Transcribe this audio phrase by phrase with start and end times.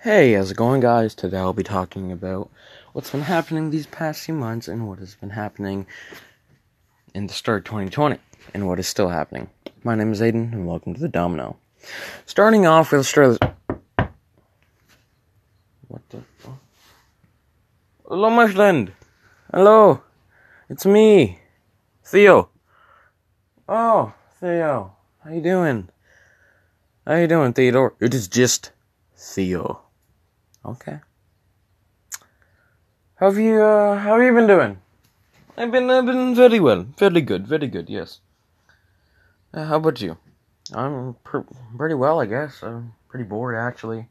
[0.00, 1.14] Hey, how's it going, guys?
[1.14, 2.50] Today I'll be talking about
[2.94, 5.86] what's been happening these past few months and what has been happening
[7.12, 8.18] in the start of 2020
[8.54, 9.50] and what is still happening.
[9.84, 11.58] My name is Aiden, and welcome to the Domino.
[12.24, 13.36] Starting off with Australia.
[15.88, 16.22] What the?
[18.08, 18.92] Hello, my friend.
[19.52, 20.00] Hello.
[20.70, 21.40] It's me,
[22.02, 22.48] Theo.
[23.68, 24.96] Oh, Theo.
[25.22, 25.90] How you doing?
[27.06, 27.92] How you doing, Theodore?
[28.00, 28.70] It is just
[29.16, 29.80] Theo.
[30.64, 31.00] Okay.
[33.16, 34.78] How have you uh how have you been doing?
[35.56, 36.84] I've been I've been very well.
[36.98, 38.20] Very good, very good, yes.
[39.54, 40.18] Uh, how about you?
[40.74, 42.62] I'm pr- pretty well, I guess.
[42.62, 44.08] I'm pretty bored actually.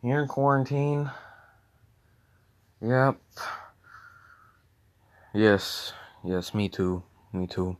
[0.00, 1.10] Here in quarantine.
[2.80, 3.20] Yep.
[5.34, 5.92] Yes.
[6.24, 7.02] Yes, me too.
[7.32, 7.76] Me too.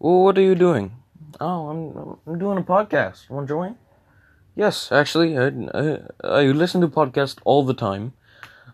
[0.00, 0.96] Well, what are you doing?
[1.40, 3.28] Oh, I'm I'm doing a podcast.
[3.28, 3.76] You want to join?
[4.56, 8.12] Yes, actually, I, I, I listen to podcasts all the time.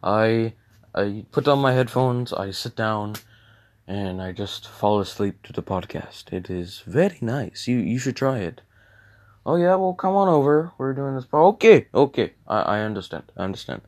[0.03, 0.53] I
[0.95, 3.15] I put on my headphones, I sit down,
[3.87, 6.33] and I just fall asleep to the podcast.
[6.33, 7.67] It is very nice.
[7.67, 8.61] You you should try it.
[9.47, 10.73] Oh yeah, well come on over.
[10.77, 11.27] We're doing this.
[11.33, 12.35] Okay, okay.
[12.47, 13.25] I I understand.
[13.37, 13.81] I understand.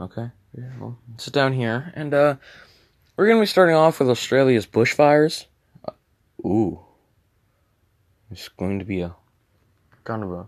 [0.00, 0.30] Okay.
[0.56, 2.36] Yeah, well, sit down here, and uh,
[3.16, 5.46] we're gonna be starting off with Australia's bushfires.
[5.86, 5.92] Uh,
[6.46, 6.80] ooh,
[8.30, 9.14] it's going to be a
[10.04, 10.46] kind of a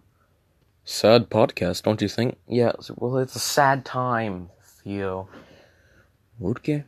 [0.89, 2.39] Sad podcast, don't you think?
[2.47, 5.29] Yeah, well, it's a sad time, Theo.
[6.41, 6.85] Okay.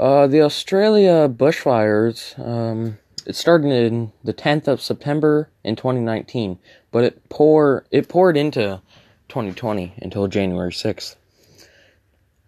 [0.00, 6.58] Uh, the Australia bushfires, um, it started in the 10th of September in 2019,
[6.90, 8.82] but it pour it poured into
[9.28, 11.14] 2020 until January 6th.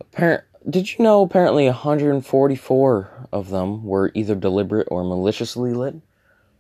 [0.03, 5.95] Appar- did you know apparently 144 of them were either deliberate or maliciously lit?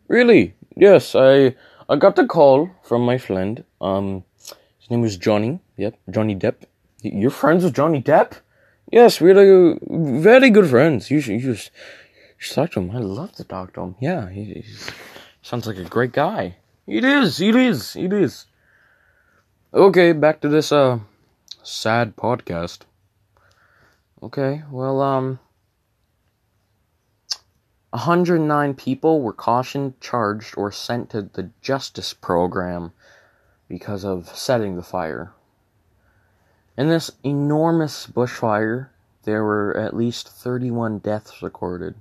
[0.06, 0.54] Really?
[0.76, 1.56] Yes, I
[1.90, 3.64] I got a call from my friend.
[3.80, 4.22] Um,
[4.78, 5.58] his name was Johnny.
[5.76, 6.62] Yep, Johnny Depp.
[7.02, 8.34] You're friends with Johnny Depp?
[8.92, 11.10] Yes, we're like very good friends.
[11.10, 11.56] You should, you
[12.38, 12.92] should talk to him.
[12.92, 13.96] I love to talk to him.
[13.98, 14.64] Yeah, he
[15.42, 16.58] sounds like a great guy.
[16.86, 17.40] It is.
[17.40, 17.96] It is.
[17.96, 18.46] It is.
[19.74, 21.00] Okay, back to this uh
[21.64, 22.82] sad podcast.
[24.22, 25.40] Okay, well um
[27.90, 32.92] 109 people were cautioned, charged, or sent to the justice program
[33.68, 35.32] because of setting the fire.
[36.76, 38.88] In this enormous bushfire,
[39.24, 41.94] there were at least 31 deaths recorded.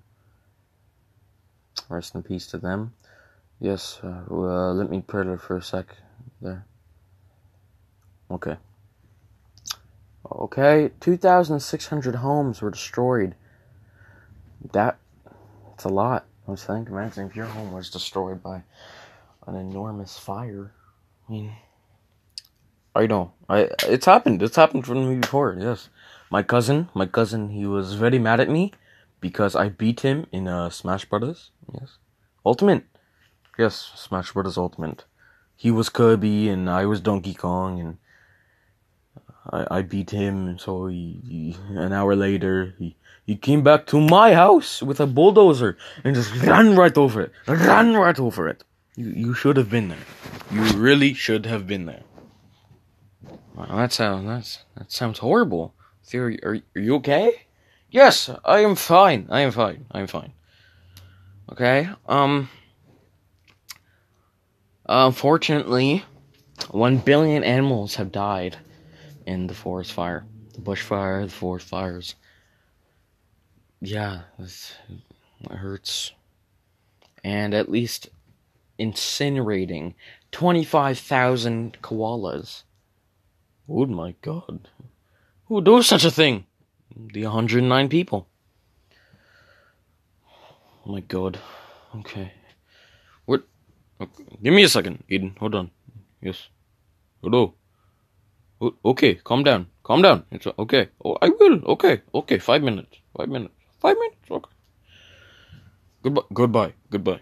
[1.89, 2.93] Rest in peace to them.
[3.59, 5.95] Yes, uh, uh, let me put it for a sec
[6.41, 6.65] there.
[8.31, 8.57] Okay.
[10.31, 13.33] Okay, 2,600 homes were destroyed.
[14.71, 14.99] That
[15.79, 16.25] it's a lot.
[16.45, 18.63] I was thinking, imagine if your home was destroyed by
[19.47, 20.73] an enormous fire.
[21.25, 21.53] I mean,
[22.93, 23.31] I know.
[23.47, 24.43] I it's happened.
[24.43, 25.55] It's happened for me before.
[25.57, 25.87] Yes,
[26.29, 28.73] my cousin, my cousin, he was very mad at me
[29.21, 31.51] because I beat him in uh, Smash Brothers.
[31.73, 31.95] Yes,
[32.45, 32.83] Ultimate.
[33.57, 35.05] Yes, Smash Brothers Ultimate.
[35.55, 37.99] He was Kirby and I was Donkey Kong, and
[39.51, 40.57] I, I beat him.
[40.59, 42.95] So he, he, an hour later, he
[43.25, 47.31] he came back to my house with a bulldozer and just ran right over it.
[47.47, 48.63] Ran right over it.
[48.95, 50.05] You, you should have been there.
[50.51, 52.01] You really should have been there.
[53.55, 55.73] Wow, that sounds that's that sounds horrible.
[56.13, 57.45] Are, are, are you okay?
[57.91, 59.27] Yes, I am fine.
[59.29, 59.85] I am fine.
[59.91, 60.33] I am fine.
[61.51, 61.89] Okay.
[62.07, 62.49] Um.
[64.87, 66.03] Unfortunately,
[66.71, 68.57] one billion animals have died
[69.31, 70.21] in the forest fire,
[70.55, 72.15] the bushfire, the forest fires
[73.81, 76.11] yeah, it hurts.
[77.23, 78.09] And at least
[78.79, 79.93] incinerating
[80.31, 82.63] 25,000 koalas.
[83.67, 84.67] Oh my god.
[85.45, 86.45] Who would do such a thing?
[86.95, 88.27] The 109 people.
[90.85, 91.39] Oh my god.
[91.97, 92.33] Okay.
[93.25, 93.43] What?
[94.01, 94.23] Okay.
[94.41, 95.35] Give me a second, Eden.
[95.39, 95.71] Hold on.
[96.21, 96.47] Yes.
[97.21, 97.53] Hello.
[98.61, 99.67] Okay, calm down.
[99.83, 100.25] Calm down.
[100.31, 100.89] It's okay.
[101.03, 101.63] Oh, I will.
[101.65, 102.01] Okay.
[102.13, 102.97] Okay, five minutes.
[103.15, 103.53] Five minutes.
[103.79, 104.17] Five minutes?
[104.29, 104.51] Okay.
[106.03, 106.23] Goodbye.
[106.33, 106.73] Goodbye.
[106.89, 107.21] Goodbye.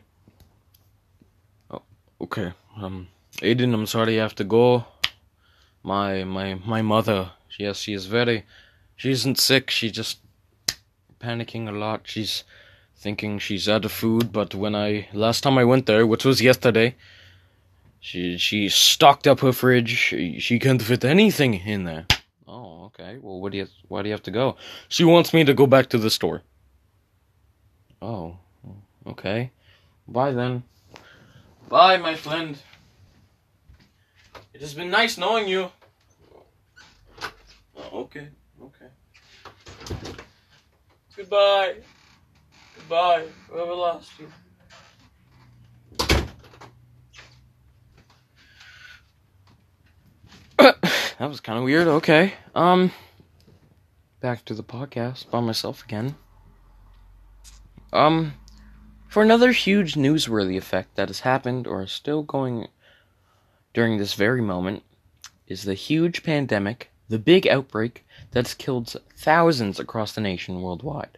[1.72, 1.84] Oh,
[2.22, 2.54] okay.
[2.76, 3.08] Um,
[3.42, 4.86] Aiden, I'm sorry I have to go.
[5.84, 7.32] My my my mother.
[7.60, 8.46] Yes, she is very.
[8.96, 9.70] She isn't sick.
[9.70, 10.20] She's just
[11.20, 12.02] panicking a lot.
[12.06, 12.44] She's
[12.96, 14.32] thinking she's out of food.
[14.32, 16.96] But when I last time I went there, which was yesterday,
[18.00, 19.90] she she stocked up her fridge.
[19.98, 22.06] She, she couldn't fit anything in there.
[22.48, 23.18] Oh, okay.
[23.22, 23.68] Well, what do you?
[23.88, 24.58] Why do you have to go?
[24.88, 26.44] She wants me to go back to the store.
[28.02, 28.38] Oh,
[29.06, 29.52] okay.
[30.08, 30.64] Bye then.
[31.70, 32.58] Bye, my friend.
[34.54, 35.70] It has been nice knowing you.
[37.76, 38.30] Oh, okay,
[38.62, 38.88] okay.
[41.16, 41.76] Goodbye.
[42.76, 43.26] Goodbye.
[43.50, 44.32] Whoever lost you.
[51.20, 51.88] That was kind of weird.
[51.88, 52.34] Okay.
[52.56, 52.92] Um
[54.20, 56.16] back to the podcast by myself again.
[57.94, 58.34] Um
[59.08, 62.68] for another huge newsworthy effect that has happened or is still going
[63.74, 64.84] during this very moment
[65.48, 71.18] is the huge pandemic, the big outbreak that's killed thousands across the nation worldwide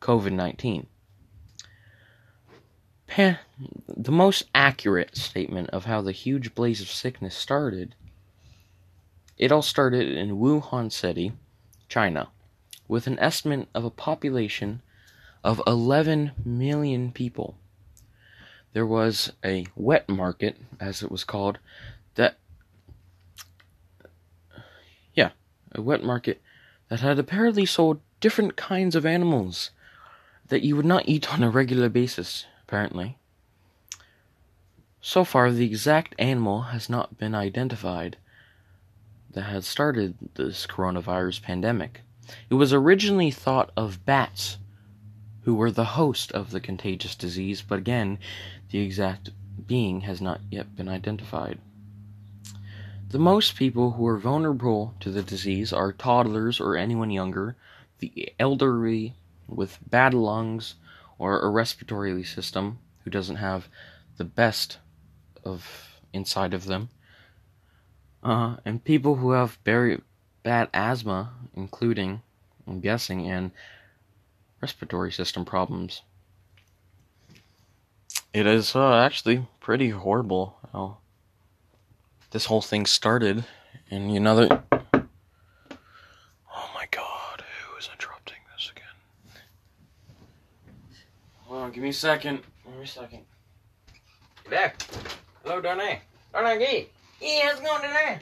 [0.00, 0.86] COVID 19.
[3.16, 7.94] the most accurate statement of how the huge blaze of sickness started
[9.40, 11.32] it all started in Wuhan City,
[11.88, 12.28] China,
[12.86, 14.82] with an estimate of a population
[15.42, 17.56] of 11 million people.
[18.74, 21.58] There was a wet market, as it was called,
[22.16, 22.36] that.
[25.14, 25.30] Yeah,
[25.72, 26.42] a wet market
[26.90, 29.70] that had apparently sold different kinds of animals
[30.48, 33.16] that you would not eat on a regular basis, apparently.
[35.00, 38.18] So far, the exact animal has not been identified
[39.32, 42.00] that had started this coronavirus pandemic.
[42.48, 44.58] It was originally thought of bats
[45.42, 48.18] who were the host of the contagious disease, but again,
[48.70, 49.30] the exact
[49.66, 51.58] being has not yet been identified.
[53.08, 57.56] The most people who are vulnerable to the disease are toddlers or anyone younger,
[57.98, 59.14] the elderly
[59.48, 60.76] with bad lungs
[61.18, 63.68] or a respiratory system who doesn't have
[64.16, 64.78] the best
[65.44, 66.88] of inside of them,
[68.22, 70.00] uh, and people who have very
[70.42, 72.22] bad asthma, including,
[72.66, 73.50] I'm guessing, and
[74.60, 76.02] respiratory system problems.
[78.32, 80.98] It is uh, actually pretty horrible how
[82.30, 83.44] this whole thing started.
[83.90, 84.62] And you know that.
[84.72, 89.34] Oh my god, who is interrupting this again?
[91.38, 92.40] Hold on, give me a second.
[92.64, 93.20] Give me a second.
[94.44, 94.82] Get back.
[95.42, 96.00] Hello, Darnay.
[96.32, 96.88] Darnay, Gee.
[97.20, 98.18] Yeah, how's it going today?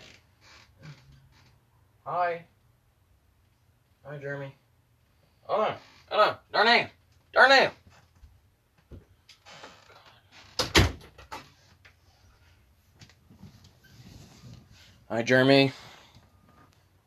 [2.04, 2.44] Hi.
[4.04, 4.52] Hi, Jeremy.
[5.42, 5.74] Hold on.
[6.10, 6.36] Hold on.
[6.52, 6.90] Darnay.
[7.32, 7.70] Darnay.
[15.08, 15.72] Hi, Jeremy.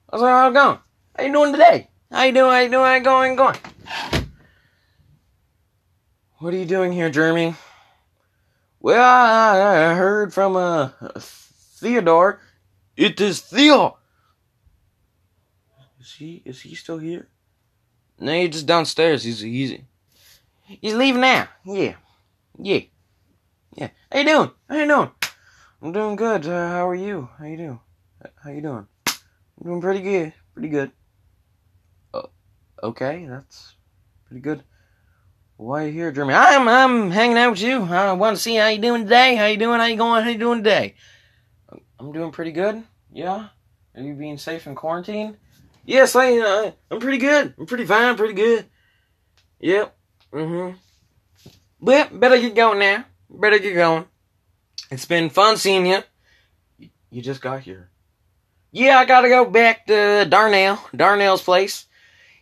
[0.09, 0.79] How's it going?
[1.17, 1.89] How you doing today?
[2.09, 2.51] How you doing?
[2.51, 2.85] How you doing?
[2.85, 3.35] How you going?
[3.35, 3.57] Going?
[6.39, 7.53] What are you doing here, Jeremy?
[8.79, 11.21] Well, I, I heard from a, a
[11.81, 12.39] Theodore.
[12.95, 13.97] It is Theo.
[15.99, 16.43] Is he?
[16.45, 17.27] Is he still here?
[18.19, 19.23] No, he's just downstairs.
[19.23, 19.79] He's he's
[20.65, 21.47] he's leaving now.
[21.65, 21.95] Yeah,
[22.59, 22.81] yeah,
[23.73, 23.89] yeah.
[24.11, 24.51] How you doing?
[24.69, 25.11] How you doing?
[25.81, 26.45] I'm doing good.
[26.45, 27.29] Uh, how are you?
[27.39, 27.79] How you doing?
[28.43, 28.87] How you doing?
[29.07, 30.33] I'm doing pretty good.
[30.53, 30.91] Pretty good.
[32.13, 32.29] Oh,
[32.83, 33.75] okay, that's
[34.27, 34.63] pretty good.
[35.57, 36.35] Why are you here, Jeremy?
[36.35, 37.81] I'm I'm hanging out with you.
[37.83, 39.35] I want to see how you doing today.
[39.35, 39.79] How you doing?
[39.79, 40.23] How you going?
[40.23, 40.93] How you doing today?
[42.01, 42.83] I'm doing pretty good.
[43.13, 43.49] Yeah.
[43.95, 45.37] Are you being safe in quarantine?
[45.85, 47.53] Yes, I, uh, I'm pretty good.
[47.59, 48.65] I'm pretty fine, pretty good.
[49.59, 49.95] Yep.
[50.33, 50.77] Mm-hmm.
[51.79, 53.05] But better get going now.
[53.29, 54.05] Better get going.
[54.89, 56.01] It's been fun seeing you.
[57.11, 57.91] You just got here.
[58.71, 60.83] Yeah, I gotta go back to Darnell.
[60.95, 61.85] Darnell's place.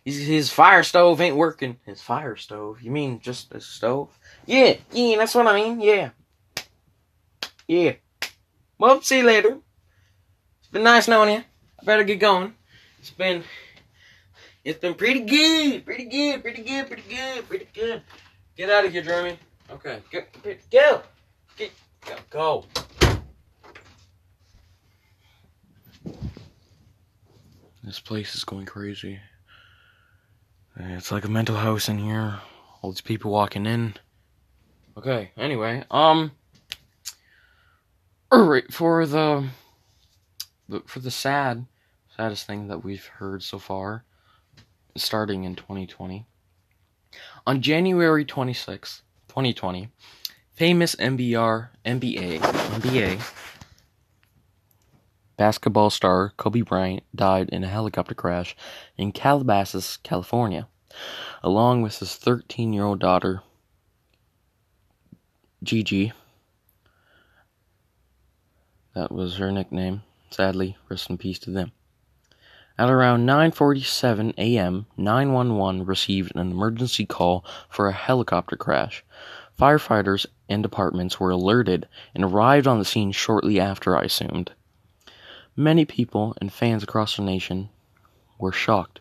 [0.06, 1.76] His, his fire stove ain't working.
[1.84, 2.80] His fire stove?
[2.80, 4.18] You mean just a stove?
[4.46, 5.82] Yeah, yeah, that's what I mean.
[5.82, 6.10] Yeah.
[7.68, 7.92] Yeah.
[8.80, 9.58] Well, see you later.
[10.60, 11.44] It's been nice knowing you.
[11.78, 12.54] I better get going.
[12.98, 13.44] It's been
[14.64, 18.00] it's been pretty good, pretty good, pretty good, pretty good, pretty good.
[18.56, 19.38] Get out of here, Jeremy.
[19.70, 20.20] Okay, go,
[20.70, 21.02] go,
[21.58, 21.72] get,
[22.06, 22.64] go, go.
[27.84, 29.20] This place is going crazy.
[30.78, 32.40] It's like a mental house in here.
[32.80, 33.92] All these people walking in.
[34.96, 36.32] Okay, anyway, um,
[38.32, 39.48] Alright, for the,
[40.68, 41.66] the for the sad
[42.16, 44.04] saddest thing that we've heard so far,
[44.96, 46.26] starting in 2020.
[47.44, 49.88] On January 26, 2020,
[50.52, 53.20] famous NBR NBA NBA
[55.36, 58.54] basketball star Kobe Bryant died in a helicopter crash
[58.96, 60.68] in Calabasas, California,
[61.42, 63.42] along with his 13-year-old daughter
[65.64, 66.12] Gigi
[68.94, 70.02] that was her nickname.
[70.30, 71.72] Sadly, rest in peace to them.
[72.78, 79.04] At around 9:47 a.m., 911 received an emergency call for a helicopter crash.
[79.58, 84.52] Firefighters and departments were alerted and arrived on the scene shortly after, I assumed.
[85.54, 87.68] Many people and fans across the nation
[88.38, 89.00] were shocked.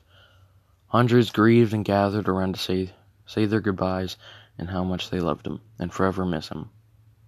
[0.87, 2.91] Hundreds grieved and gathered around to say
[3.25, 4.17] say their goodbyes
[4.57, 6.69] and how much they loved him and forever miss him.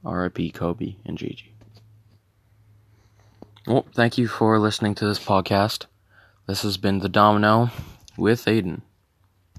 [0.04, 0.52] R.I.P.
[0.52, 1.56] Kobe and Gigi.
[3.68, 5.86] Well, thank you for listening to this podcast.
[6.48, 7.70] This has been The Domino
[8.18, 8.82] with Aiden.